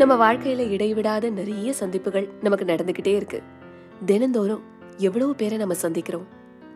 [0.00, 3.42] நம்ம வாழ்க்கையில இடைவிடாத நிறைய சந்திப்புகள் நமக்கு நடந்துகிட்டே இருக்கு.
[4.04, 4.62] தினந்தோறும்
[4.96, 6.22] எவ்வளவு பேரை நம்ம சந்திக்கிறோம்?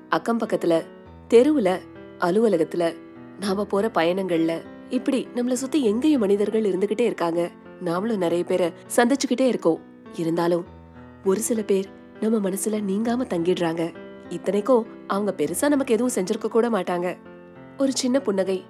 [0.08, 0.82] அக்கம் பக்கத்துல
[1.30, 1.78] தெருவுல
[2.18, 2.96] அலுவலகத்துல
[3.40, 7.50] நாம போற பயணங்கள்ல இப்படி நம்மள சுத்தி எங்கேயும் மனிதர்கள் இருந்துகிட்டே இருக்காங்க.
[7.84, 9.80] நாமளும் நிறைய பேரை சந்திச்சுக்கிட்டே இருக்கோம்.
[10.16, 10.64] இருந்தாலும்
[11.24, 11.88] ஒரு சில பேர்
[12.20, 13.94] நம்ம மனசுல நீங்காம தங்கிடுறாங்க.
[14.28, 17.16] இத்தனைக்கும் அவங்க பெருசா நமக்கு எதுவும் செஞ்சிருக்க கூட மாட்டாங்க.
[17.78, 18.64] ஒரு சின்ன புன்னகை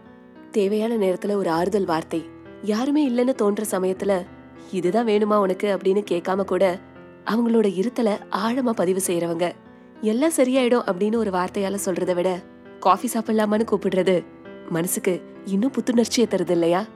[0.50, 2.24] தேவையான நேரத்துல ஒரு ஆறுதல் வார்த்தை
[2.62, 4.24] யாருமே இல்லைன்னு தோன்ற சமயத்துல
[4.72, 6.80] இதுதான் வேணுமா உனக்கு அப்படின்னு கேட்காம கூட
[7.26, 9.52] அவங்களோட இருத்தல ஆழமா பதிவு செய்யறவங்க
[10.00, 12.42] எல்லாம் சரியாயிடும் அப்படின்னு ஒரு வார்த்தையால சொல்றதை விட
[12.80, 14.24] காஃபி சாப்பிடலாமான்னு கூப்பிடுறது
[14.70, 16.86] மனசுக்கு இன்னும் புத்துணர்ச்சியை தருது இல்லையா?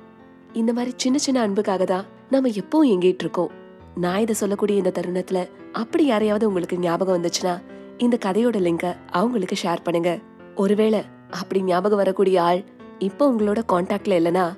[0.52, 3.51] இந்த மாதிரி சின்ன சின்ன அன்புக்காக தான் நம்ம எப்பவும் எங்கிட்டு இருக்கோம்.
[3.95, 7.54] நான் இதை சொல்லக்கூடிய இந்த தருணத்துல அப்படி யாரையாவது உங்களுக்கு ஞாபகம் வந்துச்சுன்னா
[7.98, 10.18] இந்த கதையோட லிங்க அவங்களுக்கு ஷேர் பண்ணுங்க.
[10.54, 12.65] ஒருவேளை அப்படி ஞாபகம் வரக்கூடிய ஆள்
[12.98, 14.56] இப்போ உங்களோட காண்டாக்ட்ல இல்லனா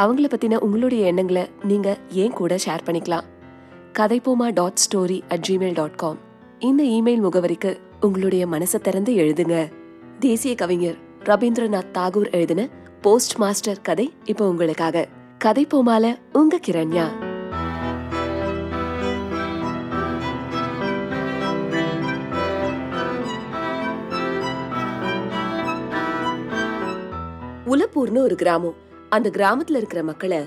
[0.00, 3.26] அவங்கள பத்தின உங்களுடைய எண்ணங்களை நீங்க ஏன் கூட ஷேர் பண்ணிக்கலாம்.
[3.98, 6.18] கதைப்போமா dot story at Gmail dot com
[6.58, 9.72] இந்த இமெயில் முகவரிக்கு உங்களுடைய மனசை திறந்து எழுதுங்க.
[10.18, 12.68] தேசிய கவிஞர் ரவீந்திரநாத் தாகூர் எழுதின
[13.00, 15.06] போஸ்ட் மாஸ்டர் கதை இப்போ உங்களுக்காக.
[15.38, 17.06] கதை போமால உங்க கிரண்யா.
[27.66, 28.88] உலப்பூர்னு ஒரு கிராமம்.
[29.10, 30.38] அந்த கிராமத்துல இருக்கிற மக்களை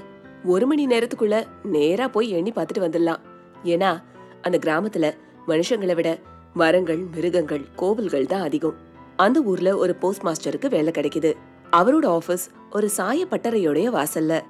[0.43, 3.19] ஒரு மணி நேரத்துக்குள்ள நேரா போய் எண்ணி பார்த்துட்டு வந்துடலாம்.
[3.63, 4.03] ஏன்னா
[4.41, 5.13] அந்த கிராமத்துல
[5.47, 6.19] மனுஷங்களை விட
[6.53, 8.75] மரங்கள் மிருகங்கள் கோவில்கள் தான் அதிகம்.
[9.15, 11.33] அந்த ஊர்ல ஒரு போஸ்ட் மாஸ்டருக்கு வேலை கிடைக்குது.
[11.71, 14.41] அவரோட ஆபீஸ் ஒரு சாய பட்டறையோடைய வாசல்ல.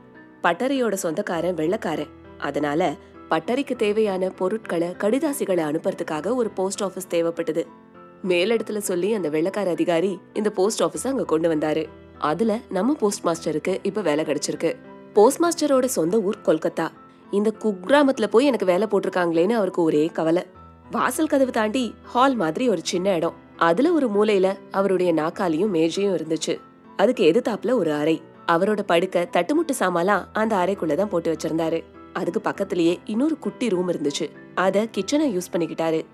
[0.43, 2.09] பட்டறையோட சொந்தக்காரன் வெள்ளக்காரன்.
[2.37, 2.95] அதனால
[3.29, 7.65] பட்டறைக்கு தேவையான பொருட்களை கடிதாசிகளை அனுப்புறதுக்காக ஒரு போஸ்ட் ஆபீஸ் தேவைப்பட்டது.
[8.27, 11.87] மேலிடத்துல சொல்லி அந்த வெள்ளக்கார அதிகாரி இந்த போஸ்ட் ஆபீஸ் அங்க கொண்டு வந்தாரு.
[12.23, 14.75] அதுல நம்ம போஸ்ட் மாஸ்டருக்கு இப்ப வேலை கிடைச்சிருக்கு.
[15.13, 16.89] போஸ்ட் மாஸ்டரோட சொந்த ஊர் கொல்கத்தா.
[17.31, 20.45] இந்த குக்கிராமத்துல போய் எனக்கு வேலை போட்டிருக்காங்களேன்னு அவருக்கு ஒரே கவலை.
[20.91, 23.33] வாசல் கதவு தாண்டி ஹால் மாதிரி ஒரு சின்ன இடம்.
[23.57, 26.59] அதுல ஒரு மூலையில அவருடைய நாக்காலியும் மேஜையும் இருந்துச்சு.
[26.97, 28.21] அதுக்கு எதிர்த்தாப்புல ஒரு அறை.
[28.47, 31.83] அவரோட படுக்க தட்டுமுட்டு சாமாலாம் அந்த அறைக்குள்ளதான் போட்டு வச்சிருந்தாரு.
[32.13, 34.29] அதுக்கு பக்கத்திலேயே இன்னொரு குட்டி ரூம் இருந்துச்சு.
[34.55, 36.05] அத கிச்சனை யூஸ் பண்ணிக்கிட்டாரு.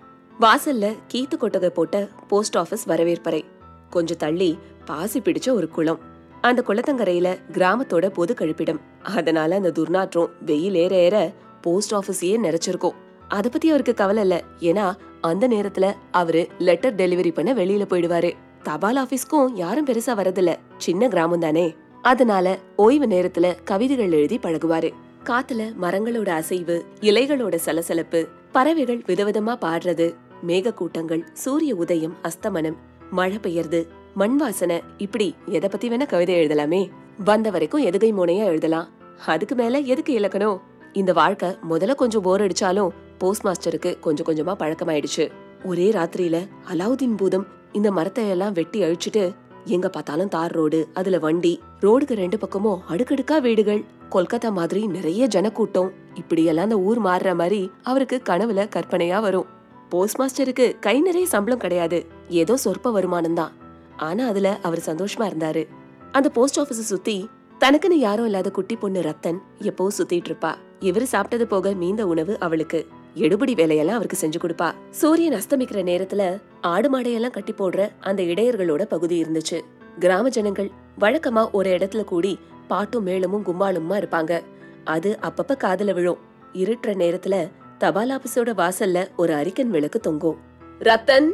[0.42, 3.44] வாசல்ல கீத்து கொட்டகை போட்ட போஸ்ட் ஆபீஸ் வரவேற்பறை.
[3.90, 6.00] கொஞ்சம் தள்ளி பாசி பிடிச்ச ஒரு குளம்.
[6.42, 8.80] அந்த குளத்தங்கரையில கிராமத்தோட பொது கழிப்பிடம்.
[9.04, 12.96] அதனால அந்த துர்நாற்றம் வெயில் ஏற ஏற போஸ்ட் ஆபீஸையே நிறைச்சிருக்கும்
[13.28, 14.44] அத பத்தி அவருக்கு கவலை இல்ல.
[14.60, 18.34] ஏன்னா அந்த நேரத்துல அவரு லெட்டர் டெலிவரி பண்ண வெளியில போயிடுவாரு.
[18.64, 20.56] தபால் ஆபீஸ்க்கும் யாரும் பெருசா வரதில்ல.
[20.78, 21.76] சின்ன கிராமம் தானே.
[22.02, 24.92] அதனால ஓய்வு நேரத்துல கவிதைகள் எழுதி பழகுவாரு.
[25.24, 30.16] காத்துல மரங்களோட அசைவு இலைகளோட சலசலப்பு பறவைகள் விதவிதமா பாடுறது
[30.48, 32.76] மேக கூட்டங்கள் சூரிய உதயம் அஸ்தமனம்
[33.12, 36.90] மழை பெய்யறது மண் வாசனை இப்படி எதை பத்தி வேணா கவிதை எழுதலாமே.
[37.24, 38.88] வந்த வரைக்கும் எதுகை மோனையா எழுதலாம்.
[39.26, 40.62] அதுக்கு மேல எதுக்கு இலக்கணம்?
[40.94, 45.32] இந்த வாழ்க்கை முதல்ல கொஞ்சம் போர் அடிச்சாலும் போஸ்ட் மாஸ்டருக்கு கொஞ்சம் கொஞ்சமா பழக்கமாயிடுச்சு.
[45.66, 51.60] ஒரே ராத்திரியில அலாவுதீன் பூதம் இந்த மரத்தை எல்லாம் வெட்டி அழிச்சிட்டு எங்க பார்த்தாலும் தார் ரோடு அதுல வண்டி
[51.82, 55.92] ரோடுக்கு ரெண்டு பக்கமும் அடுக்கடுக்கா வீடுகள் கொல்கத்தா மாதிரி நிறைய ஜனக்கூட்டம்.
[56.14, 59.46] இப்படி எல்லாம் அந்த ஊர் மாறுற மாதிரி அவருக்கு கனவுல கற்பனையா வரும்.
[59.90, 62.06] போஸ்ட் மாஸ்டருக்கு கை நிறைய சம்பளம் கிடையாது.
[62.30, 63.52] ஏதோ சொற்ப வருமானம் தான்.
[63.98, 65.68] ஆனா அதுல அவர் சந்தோஷமா இருந்தாரு.
[66.12, 67.30] அந்த போஸ்ட் ஆபீஸ சுத்தி
[67.60, 70.56] தனக்குன்னு யாரும் இல்லாத குட்டி பொண்ணு ரத்தன் எப்பவும் சுத்திட்டு இருப்பா.
[70.80, 72.88] இவரு சாப்பிட்டது போக மீந்த உணவு அவளுக்கு.
[73.16, 74.74] எடுபடி வேலையெல்லாம் அவருக்கு செஞ்சு கொடுப்பா.
[74.90, 79.62] சூரியன் அஸ்தமிக்கிற நேரத்துல ஆடு மாடையெல்லாம் கட்டி போடுற அந்த இடையர்களோட பகுதி இருந்துச்சு.
[80.00, 84.42] கிராம ஜனங்கள் வழக்கமா ஒரு இடத்துல கூடி பாட்டும் மேளமும் கும்மாளுமா இருப்பாங்க.
[84.84, 86.18] அது அப்பப்ப காதுல விழும்.
[86.54, 90.38] இருட்டுற நேரத்துல தபால் ஆபீஸோட வாசல்ல ஒரு அரிக்கன் விளக்கு தொங்கும்.
[90.80, 91.30] ரத்தன்!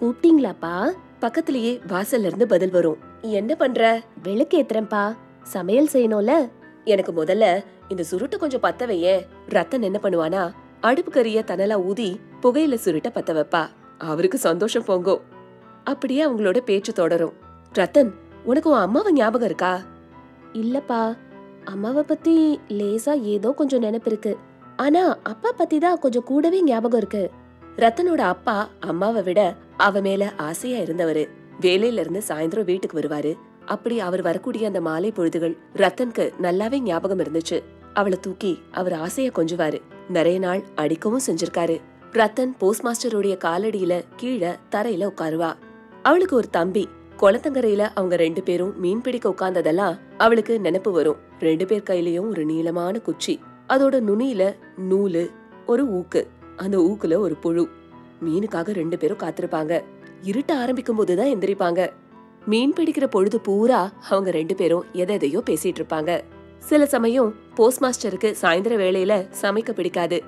[0.00, 0.90] கூப்பிட்டீங்களாப்பா?
[1.18, 2.96] பக்கத்திலேயே வாசல்ல இருந்து பதில் வரும்.
[3.20, 4.02] என்ன பண்ற?
[4.22, 6.48] விளக்கு ஏத்துறேன்பா சமையல் செய்யணும்ல?
[6.84, 9.20] எனக்கு முதல்ல இந்த சுருட்டை கொஞ்சம் பத்த வையே.
[9.48, 10.50] ரத்தன் என்ன பண்ணுவானா
[10.80, 13.66] அடுப்பு கறிய தனலா ஊதி புகையில சுருட்ட பத்த வைப்பா.
[13.98, 15.20] அவருக்கு சந்தோஷம் பொங்கும்
[15.84, 17.32] அப்படியே அவங்களோட பேச்சு தொடரும்.
[17.74, 18.10] ரத்தன்
[18.44, 19.80] உனக்கு உன் அம்மாவை ஞாபகம் இருக்கா?
[20.52, 21.16] இல்லப்பா.
[21.64, 24.36] அம்மாவை பத்தி லேசா ஏதோ கொஞ்சம் நினைப்பு இருக்கு.
[24.76, 27.30] ஆனா அப்பா பத்தி தான் கொஞ்சம் கூடவே ஞாபகம் இருக்கு.
[27.76, 31.28] ரத்தனோட அப்பா அம்மாவை விட அவ மேல ஆசையா இருந்தவரு.
[31.60, 33.36] வேலையில இருந்து சாயந்தரம் வீட்டுக்கு வருவாரு.
[33.64, 37.62] அப்படி அவர் வரக்கூடிய அந்த மாலை பொழுதுகள் ரத்தனுக்கு நல்லாவே ஞாபகம் இருந்துச்சு.
[37.94, 39.80] அவளை தூக்கி அவர் ஆசைய கொஞ்சுவாரு.
[40.08, 41.80] நிறைய நாள் அடிக்கவும் செஞ்சிருக்காரு.
[42.12, 45.52] ரத்தன் போஸ்ட் மாஸ்டருடைய காலடியில கீழே தரையில உட்காருவா.
[46.02, 46.88] அவளுக்கு ஒரு தம்பி.
[47.20, 51.16] குளத்தங்கரையில அவங்க ரெண்டு பேரும் மீன் பிடிக்க உட்கார்ந்ததெல்லாம் அவளுக்கு நினப்பு வரும்.
[51.40, 53.40] ரெண்டு பேர் கையிலயும் ஒரு நீளமான குச்சி.
[53.68, 54.54] அதோட நுனியில
[54.90, 55.30] நூலு
[55.66, 56.26] ஒரு ஊக்கு.
[56.60, 57.68] அந்த ஊக்குல ஒரு புழு.
[58.24, 59.82] மீனுக்காக ரெண்டு பேரும் காத்திருப்பாங்க.
[60.22, 61.90] இருட்ட ஆரம்பிக்கும் போதுதான் எந்திரிப்பாங்க.
[62.46, 66.20] மீன் பிடிக்கிற பொழுது பூரா அவங்க ரெண்டு பேரும் எதை எதையோ பேசிட்டு இருப்பாங்க.
[66.58, 70.22] சில சமயம் போஸ்ட் மாஸ்டருக்கு சாயந்தர வேளையில சமைக்க பிடிக்காது.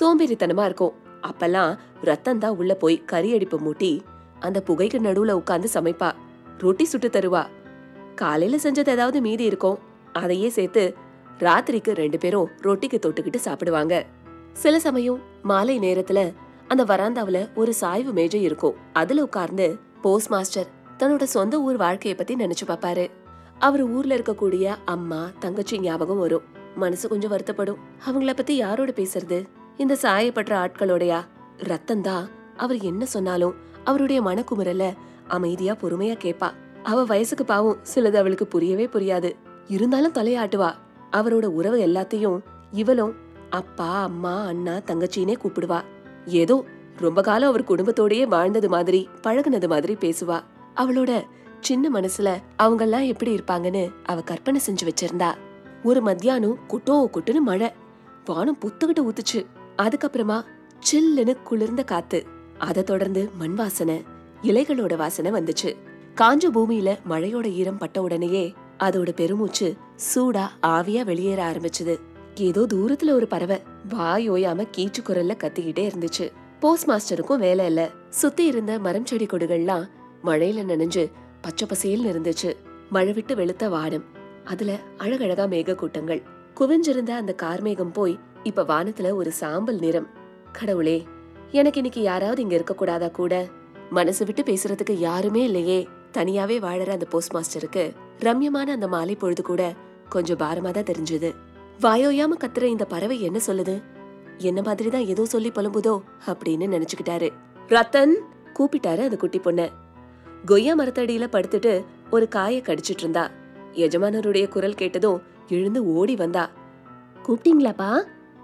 [0.00, 0.92] சோம்பேறித்தனமா இருக்கும்.
[1.22, 4.00] அப்பெல்லாம் ரத்தம் தான் உள்ள போய் கறி அடிப்பு மூட்டி
[4.40, 6.12] அந்த புகைக்கு நடுவுல உட்காந்து சமைப்பா.
[6.58, 7.46] ரொட்டி சுட்டு தருவா.
[8.14, 9.78] காலையில செஞ்சது ஏதாவது மீதி இருக்கும்.
[10.12, 10.94] அதையே சேர்த்து
[11.38, 14.06] ராத்திரிக்கு ரெண்டு பேரும் ரொட்டிக்கு தொட்டுக்கிட்டு சாப்பிடுவாங்க.
[14.54, 16.32] சில சமயம் மாலை நேரத்துல
[16.68, 18.74] அந்த வராந்தாவுல ஒரு சாய்வு மேஜை இருக்கும்.
[18.92, 20.66] அதுல உட்கார்ந்து போஸ்ட் மாஸ்டர்
[20.98, 23.10] தன்னோட சொந்த ஊர் வாழ்க்கைய பத்தி நினைச்சு பாப்பாரு.
[23.58, 26.42] அவர் ஊர்ல இருக்கக்கூடிய அம்மா தங்கச்சி ஞாபகம் வரும்.
[26.76, 27.76] மனசு கொஞ்சம் வருத்தப்படும்.
[28.08, 29.44] அவங்கள பத்தி யாரோட பேசுறது?
[29.76, 31.20] இந்த சாயப்பட்ட ஆட்களோடயா?
[31.58, 33.54] ரத்தம் தான் அவர் என்ன சொன்னாலும்
[33.84, 34.94] அவருடைய மனக்குமுறல
[35.28, 36.50] அமைதியா பொறுமையா கேப்பா.
[36.82, 39.32] அவ வயசுக்கு பாவம் சிலது அவளுக்கு புரியவே புரியாது.
[39.68, 40.74] இருந்தாலும் தலையாட்டுவா.
[41.12, 42.40] அவரோட உறவு எல்லாத்தையும்
[42.72, 43.14] இவளும்
[43.54, 45.80] அப்பா அம்மா அண்ணா தங்கச்சினே கூப்பிடுவா.
[46.26, 46.64] ஏதோ
[46.96, 50.38] ரொம்ப காலம் அவர் குடும்பத்தோடயே வாழ்ந்தது மாதிரி பழகுனது மாதிரி பேசுவா.
[50.76, 51.22] அவளோட
[51.60, 52.28] சின்ன மனசுல
[52.58, 55.34] அவங்கெல்லாம் எப்படி இருப்பாங்கன்னு அவ கற்பனை செஞ்சு வச்சிருந்தா.
[55.84, 57.72] ஒரு மத்தியானம் குட்டோ குட்டுன்னு மழை.
[58.24, 59.46] வானம் புத்துக்கிட்டு ஊத்துச்சு.
[59.78, 60.44] அதுக்கப்புறமா
[60.90, 62.26] சில்லுன்னு குளிர்ந்த காத்து.
[62.58, 64.02] அதை தொடர்ந்து மண் வாசனை
[64.42, 65.76] இலைகளோட வாசனை வந்துச்சு.
[66.20, 69.74] காஞ்ச பூமியில மழையோட ஈரம் பட்ட உடனேயே அதோட பெருமூச்சு
[70.14, 71.94] சூடா ஆவியா வெளியேற ஆரம்பிச்சது.
[72.34, 73.62] ஏதோ தூரத்துல ஒரு பறவை.
[73.88, 76.32] வாய் ஓயாம கீச்சு குரல்ல கத்திக்கிட்டே இருந்துச்சு.
[76.60, 77.90] போஸ்ட் மாஸ்டருக்கும் வேலை இல்ல.
[78.08, 79.88] சுத்தி இருந்த மரம் செடி கொடிகள்லாம்
[80.24, 81.10] மழையில நனைஞ்சு
[81.40, 82.56] பச்சை பசேல்னு இருந்துச்சு.
[82.90, 84.04] மழை விட்டு வெளுத்த வானம்.
[84.44, 86.22] அதுல அழகழகா மேக கூட்டங்கள்
[86.60, 90.06] குவிஞ்சிருந்த அந்த கார்மேகம் போய் இப்ப வானத்துல ஒரு சாம்பல் நிறம்.
[90.52, 91.06] கடவுளே
[91.50, 93.46] எனக்கு இன்னைக்கு யாராவது இங்க இருக்க கூடாதா கூட?
[93.90, 95.88] மனசு விட்டு பேசுறதுக்கு யாருமே இல்லையே.
[96.12, 99.74] தனியாவே வாழற அந்த போஸ்ட் மாஸ்டருக்கு ரம்யமான அந்த மாலை பொழுது கூட
[100.08, 101.34] கொஞ்சம் பாரமா தான் தெரிஞ்சது.
[101.80, 103.82] வாயோயாம கத்துற இந்த பறவை என்ன சொல்லுது?
[104.38, 107.30] என்ன மாதிரி தான் ஏதோ சொல்லி புலம்புதோ அப்படின்னு நினைச்சுக்கிட்டாரு.
[107.68, 108.12] ரத்தன்
[108.54, 109.68] கூப்பிட்டாரு அந்த குட்டி பொண்ண.
[110.44, 113.30] கொய்யா மரத்தடியில படுத்துட்டு ஒரு காய கடிச்சிட்டு இருந்தா.
[113.72, 116.50] எஜமானருடைய குரல் கேட்டதும் எழுந்து ஓடி வந்தா.
[117.26, 118.02] கூப்பிட்டீங்களாப்பா?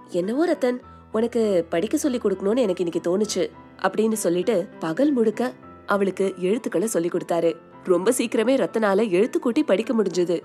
[0.09, 0.79] என்னவோ ரத்தன்
[1.11, 3.49] உனக்கு படிக்க சொல்லி கொடுக்கணும்னு எனக்கு இன்னைக்கு தோணுச்சு
[3.81, 5.53] அப்படின்னு சொல்லிட்டு பகல் முழுக்க
[5.85, 7.53] அவளுக்கு எழுத்துக்களை சொல்லி கொடுத்தாரு.
[7.83, 10.41] ரொம்ப சீக்கிரமே ரத்தனால எழுத்து கூட்டி படிக்க முடிஞ்சது.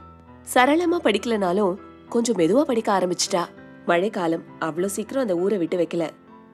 [0.54, 1.76] சரளமா படிக்கலனாலும்
[2.08, 3.44] கொஞ்சம் மெதுவா படிக்க ஆரம்பிச்சிட்டா.
[3.87, 6.11] மழைக்காலம் அவ்வளவு சீக்கிரம் அந்த ஊரை விட்டு வைக்கல.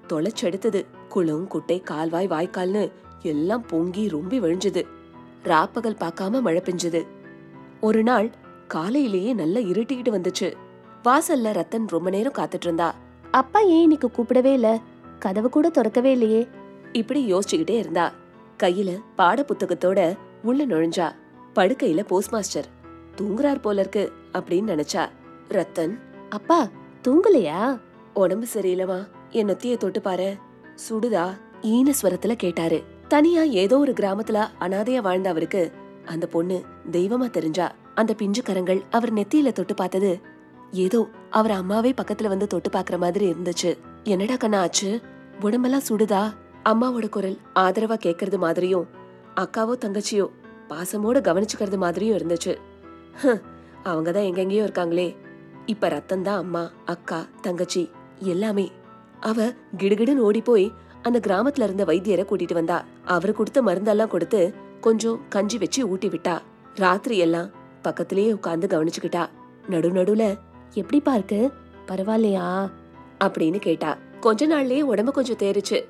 [0.09, 0.85] தொலைச்செடுத்தது.
[1.09, 4.87] குளம் குட்டை கால்வாய் வாய்க்கால்னு எல்லாம் பொங்கி ரொம்பி விழிஞ்சது.
[5.45, 7.07] ராப்பகல் பார்க்காம மழை பெஞ்சது.
[7.81, 8.31] ஒரு நாள்
[8.69, 10.55] காலையிலேயே நல்லா இருட்டிக்கிட்டு வந்துச்சு.
[11.05, 12.95] வாசல்ல ரத்தன் ரொம்ப நேரம் காத்துட்டு இருந்தா.
[13.31, 14.81] அப்பா ஏன் இன்னைக்கு கூப்பிடவே இல்ல?
[15.19, 16.49] கதவு கூட திறக்கவே இல்லையே.
[16.93, 18.13] இப்படி யோசிச்சுக்கிட்டே இருந்தா.
[18.63, 21.13] கையில பாட புத்தகத்தோட உள்ள நுழைஞ்சா.
[21.55, 22.67] படுக்கையில போஸ்ட் மாஸ்டர்
[23.17, 25.09] தூங்குறார் போல இருக்கு அப்படின்னு நினைச்சா.
[25.53, 25.95] ரத்தன்
[26.31, 26.69] அப்பா
[27.05, 27.81] தூங்கலையா?
[28.15, 30.37] உடம்பு சரியில்லமா என் நொத்திய தொட்டு பாரு
[30.89, 31.27] சுடுதா?
[31.63, 32.83] ஈன ஸ்வரத்துல கேட்டாரு.
[33.09, 35.73] தனியா ஏதோ ஒரு கிராமத்துல அனாதையா வாழ்ந்த அவருக்கு
[36.05, 40.21] அந்த பொண்ணு தெய்வமா தெரிஞ்சா அந்த பிஞ்சு கரங்கள் அவர் நெத்தியில தொட்டு பார்த்தது
[40.71, 43.79] ஏதோ அவர் அம்மாவே பக்கத்துல வந்து தொட்டு பாக்குற மாதிரி இருந்துச்சு.
[44.05, 45.01] என்னடா கண்ணா ஆச்சு?
[45.41, 46.23] உடம்பெல்லாம் சுடுதா?
[46.65, 48.87] அம்மாவோட குரல் ஆதரவா கேக்குறது மாதிரியும்
[49.37, 50.27] அக்காவோ தங்கச்சியோ
[50.69, 52.57] பாசமோட கவனிச்சுக்கிறது மாதிரியும் இருந்துச்சு.
[53.85, 55.17] அவங்கதான் எங்கெங்கேயோ இருக்காங்களே.
[55.67, 58.73] இப்ப ரத்தம் தான் அம்மா அக்கா தங்கச்சி எல்லாமே.
[59.21, 60.73] அவ கிடுகிடுன்னு ஓடி போய்
[61.03, 62.85] அந்த கிராமத்துல இருந்த வைத்தியரை கூட்டிட்டு வந்தா.
[63.05, 66.39] அவரு கொடுத்த மருந்தெல்லாம் கொடுத்து கொஞ்சம் கஞ்சி வச்சு ஊட்டி விட்டா.
[66.75, 67.51] ராத்திரி எல்லாம்
[67.83, 69.29] பக்கத்திலேயே உட்கார்ந்து கவனிச்சுக்கிட்டா.
[69.69, 70.39] நடு நடுவுல
[70.73, 71.53] எப்படி பார்க்கு
[71.87, 72.71] பரவாயில்லையா?
[73.21, 73.99] அப்படின்னு கேட்டா.
[74.21, 75.85] கொஞ்ச நாள்லயே உடம்பு கொஞ்சம் தேறிச்சு.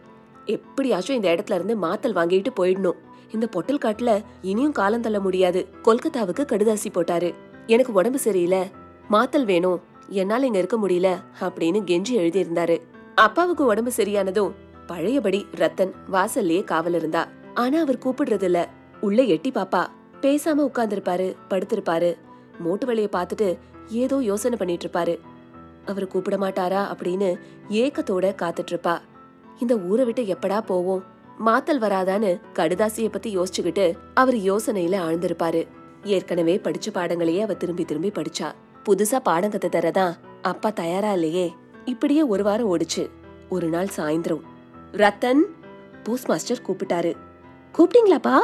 [0.44, 2.96] எப்படியாச்சும் இந்த இடத்துல இருந்து மாத்தல் வாங்கிட்டு போயிடணும்.
[3.32, 5.68] இந்த பொட்டல் காட்டுல இனியும் காலம் தள்ள முடியாது.
[5.84, 7.34] கொல்கத்தாவுக்கு கடுதாசி போட்டாரு.
[7.66, 8.70] எனக்கு உடம்பு சரியில்லை.
[9.12, 9.80] மாத்தல் வேணும்.
[10.08, 11.08] என்னால இங்க இருக்க முடியல
[11.40, 12.76] அப்படின்னு கெஞ்சி எழுதியிருந்தாரு.
[13.14, 14.52] அப்பாவுக்கு உடம்பு சரியானதும்
[14.86, 17.28] பழையபடி ரத்தன் வாசல்லயே காவல் இருந்தா.
[17.54, 18.68] ஆனா அவர் கூப்பிடுறது இல்ல
[19.00, 19.82] உள்ள எட்டி பாப்பா.
[20.20, 22.10] பேசாம உட்கார்ந்திருப்பாரு படுத்திருப்பாரு.
[22.58, 25.14] மூட்டு வழிய பார்த்துட்டு ஏதோ யோசனை பண்ணிட்டு இருப்பாரு
[25.86, 27.28] அவர் கூப்பிட மாட்டாரா அப்படின்னு
[27.70, 28.94] ஏக்கத்தோட காத்துட்டு இருப்பா
[29.58, 31.02] இந்த ஊரை விட்டு எப்படா போவோம்?
[31.46, 35.62] மாத்தல் வராதான்னு கடுதாசிய பத்தி யோசிச்சுக்கிட்டு அவர் யோசனையில ஆழ்ந்திருப்பாரு.
[36.04, 38.48] ஏற்கனவே படிச்ச பாடங்களையே அவ திரும்பி திரும்பி படிச்சா.
[38.88, 41.54] புதுசா பாடம் கத்து தரதான் அப்பா தயாரா இல்லையே?
[41.84, 43.10] இப்படியே ஒரு வாரம் ஓடுச்சு.
[43.48, 44.40] ஒரு நாள் சாயந்தரம்.
[44.92, 45.40] ரத்தன்
[46.02, 47.16] போஸ்ட் மாஸ்டர் கூப்பிட்டாரு.
[47.78, 48.38] கூப்பிட்டீங்களாப்பா?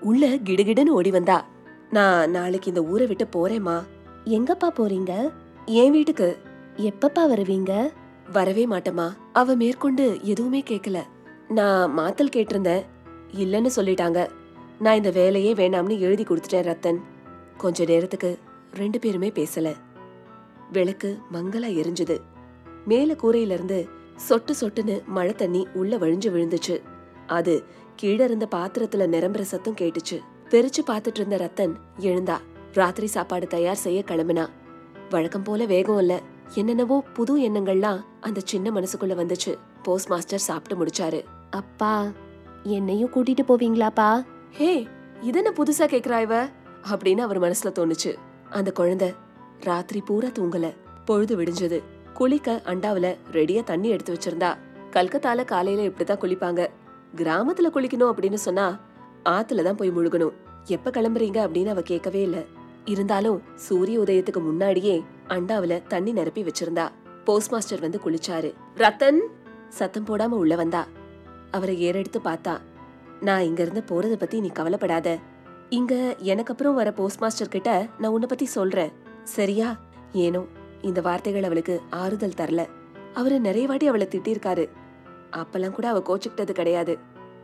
[0.00, 1.46] உள்ள கிடுகிடுன்னு ஓடி வந்தா.
[1.90, 3.82] நான் நாளைக்கு இந்த ஊரை விட்டு போறேம்மா.
[4.24, 5.32] எங்கப்பா போறீங்க?
[5.66, 6.38] என் வீட்டுக்கு.
[6.76, 7.90] எப்பப்பா வருவீங்க?
[8.32, 9.12] வரவே மாட்டேம்மா.
[9.32, 11.02] அவ மேற்கொண்டு எதுவுமே கேட்கல
[11.48, 12.82] நான் மாத்தல் கேட்டிருந்தேன்.
[13.36, 14.28] இல்லைன்னு சொல்லிட்டாங்க.
[14.78, 16.96] நான் இந்த வேலையே வேணாம்னு எழுதி கொடுத்துட்டேன் ரத்தன்.
[17.56, 18.38] கொஞ்ச நேரத்துக்கு.
[18.74, 19.74] ரெண்டு பேருமே பேசல.
[20.72, 22.18] விளக்கு மங்கலா எரிஞ்சுது.
[22.84, 26.82] மேல கூரையில இருந்து சொட்டு சொட்டுன்னு மழை தண்ணி உள்ள வழிஞ்சு விழுந்துச்சு.
[27.26, 27.64] அது
[28.02, 30.20] கீழ இருந்த பாத்திரத்துல நிரம்புற சத்தம் கேட்டுச்சு.
[30.50, 32.36] பெரிச்சு பார்த்துட்டு இருந்த ரத்தன் எழுந்தா.
[32.72, 34.48] ராத்திரி சாப்பாடு தயார் செய்ய கிளம்பினா.
[35.10, 36.20] வழக்கம் போல வேகம் இல்ல.
[36.54, 39.58] என்னென்னவோ புது எண்ணங்கள்லாம் அந்த சின்ன மனசுக்குள்ள வந்துச்சு.
[39.82, 41.24] போஸ்ட் மாஸ்டர் சாப்பிட்டு முடிச்சாரு.
[41.50, 42.12] அப்பா
[42.62, 44.24] என்னையும் கூட்டிட்டு போவீங்களாப்பா?
[44.50, 44.88] ஹே
[45.22, 46.48] இதென்ன புதுசா கேக்குறா இவ?
[46.90, 48.14] அப்படின்னு அவர் மனசுல தோணுச்சு.
[48.54, 49.14] அந்த குழந்தை
[49.60, 50.74] ராத்திரி பூரா தூங்கல.
[51.04, 51.82] பொழுது விடிஞ்சது.
[52.12, 54.56] குளிக்க அண்டாவுல ரெடியா தண்ணி எடுத்து வச்சிருந்தா.
[54.90, 56.68] கல்கத்தால காலையில இப்படிதான் குளிப்பாங்க.
[57.16, 58.80] கிராமத்துல குளிக்கணும் அப்படின்னு சொன்னா
[59.28, 60.32] ஆத்துல தான் போய் முழுகணும்.
[60.64, 62.44] எப்ப கிளம்புறீங்க அப்படின்னு அவ கேட்கவே இல்ல.
[62.84, 66.88] இருந்தாலும் சூரிய உதயத்துக்கு முன்னாடியே அண்டாவுல தண்ணி நிரப்பி வச்சிருந்தா.
[67.24, 68.54] போஸ்ட் மாஸ்டர் வந்து குளிச்சாரு.
[68.76, 69.20] ரத்தன்!
[69.68, 70.86] சத்தம் போடாம உள்ள வந்தா.
[71.50, 72.54] அவரை ஏறெடுத்து பார்த்தா.
[73.20, 75.18] நான் இங்க இருந்து போறத பத்தி நீ கவலைப்படாத.
[75.68, 78.92] இங்க எனக்கு அப்புறம் வர போஸ்ட் மாஸ்டர் கிட்ட நான் உன்னை பத்தி சொல்றேன்.
[79.22, 79.80] சரியா?
[80.12, 80.44] ஏனோ
[80.82, 82.66] இந்த வார்த்தைகள் அவளுக்கு ஆறுதல் தரல.
[83.14, 84.68] அவரு நிறைய வாட்டி அவளை திட்டிருக்காரு.
[85.30, 86.98] அப்பெல்லாம் கூட அவ கோச்சுக்கிட்டது கிடையாது.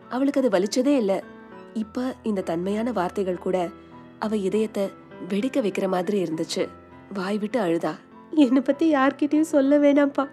[0.09, 1.23] அவளுக்கு அது வலிச்சதே இல்ல.
[1.75, 3.69] இப்ப இந்த தன்மையான வார்த்தைகள் கூட
[4.19, 4.91] அவ இதயத்தை
[5.29, 6.69] வெடிக்க வைக்கிற மாதிரி இருந்துச்சு.
[7.15, 7.95] வாய் விட்டு அழுதா.
[8.31, 10.29] என்னை பத்தி யார்கிட்டயும் சொல்ல வேணாம்ப்பா.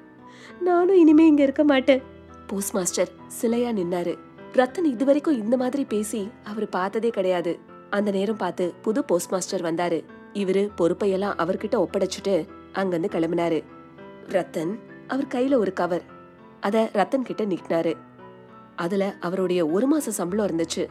[0.62, 2.02] நானும் இனிமே இங்க இருக்க மாட்டேன்.
[2.48, 3.10] போஸ்ட் மாஸ்டர்
[3.42, 4.18] சிலையா நின்னாரு.
[4.54, 7.76] ரத்தன் இதுவரைக்கும் இந்த மாதிரி பேசி அவர் பார்த்ததே கிடையாது.
[7.90, 10.04] அந்த நேரம் பார்த்து புது போஸ்ட் மாஸ்டர் வந்தாரு.
[10.34, 13.64] இவரு பொறுப்பையெல்லாம் அவர்கிட்ட ஒப்படைச்சிட்டு அங்கிருந்து கிளம்பினாரு.
[14.28, 16.04] ரத்தன் அவர் கையில ஒரு கவர்
[16.60, 17.94] அத ரத்தன் கிட்ட நீட்டினாரு.
[18.76, 20.88] அதுல அவருடைய ஒரு மாச சம்பளம் இருந்துச்சு.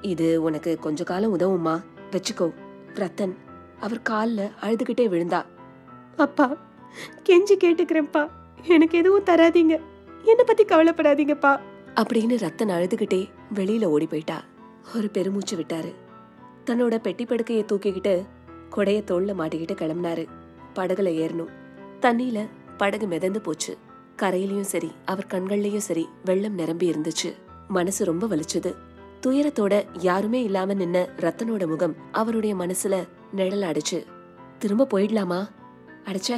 [0.00, 2.54] இது உனக்கு கொஞ்ச காலம் உதவுமா வச்சுக்கோ.
[2.94, 3.36] ரத்தன்
[3.80, 5.44] அவர் கால்ல அழுதுகிட்டே விழுந்தா.
[6.16, 6.56] அப்பா
[7.28, 8.30] கெஞ்சி கேட்டுக்கிறேன்ப்பா.
[8.62, 9.80] எனக்கு எதுவும் தராதீங்க.
[10.24, 11.60] என்ன பத்தி கவலைப்படாதீங்கப்பா.
[11.94, 14.44] அப்படின்னு ரத்தன் அழுதுகிட்டே வெளியில ஓடி போயிட்டா.
[14.96, 15.94] ஒரு பெருமூச்சு விட்டாரு.
[16.66, 18.26] தன்னோட பெட்டி படுக்கையை தூக்கிக்கிட்டு
[18.76, 20.26] கொடைய தோல்ல மாட்டிக்கிட்டு கிளம்பினாரு.
[20.74, 21.48] படகுல ஏறணும்.
[22.00, 22.46] தண்ணியில
[22.76, 23.76] படகு மிதந்து போச்சு.
[24.22, 27.34] கரையிலயும் சரி அவர் கண்கள்லயும் சரி வெள்ளம் நிரம்பி இருந்துச்சு.
[27.68, 28.74] மனசு ரொம்ப வலிச்சது.
[29.26, 34.04] துயரத்தோட யாருமே இல்லாம நின்ன ரத்தனோட முகம் அவருடைய மனசுல நிழல் அடிச்சு.
[34.58, 35.48] திரும்ப போயிடலாமா?
[36.04, 36.36] அடைச்ச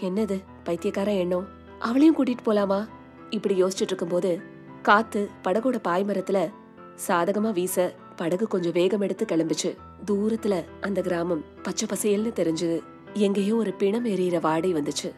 [0.00, 0.42] என்னது?
[0.64, 1.46] பைத்தியக்கார எண்ணம்
[1.78, 2.88] அவளையும் கூட்டிட்டு போலாமா?
[3.30, 4.40] இப்படி யோசிச்சுட்டு இருக்கும்போது
[4.82, 6.50] காத்து படகோட பாய்மரத்துல
[7.08, 9.76] சாதகமா வீச படகு கொஞ்சம் வேகம் எடுத்து கிளம்பிச்சு.
[10.06, 12.82] தூரத்துல அந்த கிராமம் பச்சை பசையல்னு தெரிஞ்சது.
[13.14, 15.12] எங்கேயோ ஒரு பிணம் எறிகிற வாடை வந்துச்சு.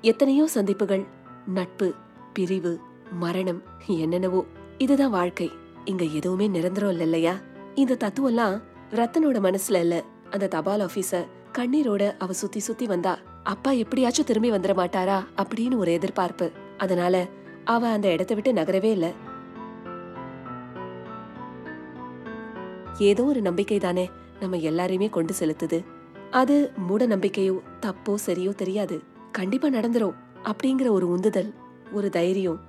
[0.00, 1.04] எத்தனையோ சந்திப்புகள்
[1.46, 1.94] நட்பு
[2.32, 2.78] பிரிவு
[3.12, 4.44] மரணம் என்னென்னவோ.
[4.78, 5.50] இதுதான் வாழ்க்கை.
[5.84, 7.34] இங்க எதுவுமே நிரந்தரம் இல்ல இல்லையா?
[7.74, 10.04] இந்த தத்துவம்லாம் ரத்தனோட மனசுல இல்ல.
[10.30, 11.26] அந்த தபால் ஆபீசர்
[11.58, 15.24] கண்ணீரோட அவ சுத்தி சுத்தி வந்தா அப்பா எப்படியாச்சும் திரும்பி வந்துட மாட்டாரா?
[15.36, 16.50] அப்படின்னு ஒரு எதிர்பார்ப்பு.
[16.78, 17.26] அதனால
[17.64, 19.12] அவ அந்த இடத்தை விட்டு நகரவே இல்ல.
[22.98, 24.10] ஏதோ ஒரு நம்பிக்கை தானே
[24.40, 25.84] நம்ம எல்லாரையுமே கொண்டு செலுத்துது.
[26.30, 29.02] அது மூட நம்பிக்கையோ தப்போ சரியோ தெரியாது.
[29.32, 31.54] கண்டிப்பா நடந்துரும் அப்படிங்கிற ஒரு உந்துதல்
[31.92, 32.60] ஒரு தைரியம்.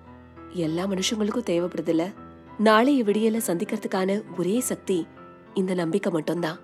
[0.50, 2.14] எல்லா மனுஷங்களுக்கும் தேவைப்படுதுல்ல.
[2.58, 5.08] நாளைய விடியல சந்திக்கிறதுக்கான ஒரே சக்தி
[5.54, 6.60] இந்த நம்பிக்கை மட்டும்தான்.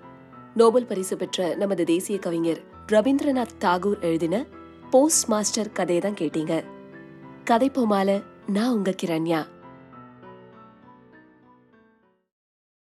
[0.56, 4.46] நோபல் பரிசு பெற்ற நமது தேசிய கவிஞர் ரவீந்திரநாத் தாகூர் எழுதின
[4.90, 6.64] போஸ்ட் மாஸ்டர் கதையை தான் கேட்டீங்க.
[7.44, 9.46] கதை போமால நான் உங்க கிரண்யா.